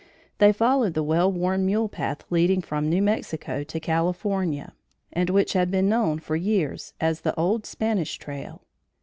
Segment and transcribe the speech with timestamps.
[0.39, 4.73] They followed the well worn mule path leading from New Mexico to California
[5.13, 8.63] and which had been known for years as the "Old Spanish Trail."